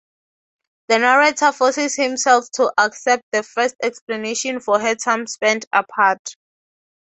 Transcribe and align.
The 0.87 0.97
narrator 0.97 1.51
forces 1.51 1.93
himself 1.93 2.45
to 2.53 2.73
accept 2.75 3.21
the 3.31 3.43
first 3.43 3.75
explanation 3.83 4.59
for 4.59 4.79
her 4.79 4.95
time 4.95 5.27
spent 5.27 5.65
apart. 5.71 6.35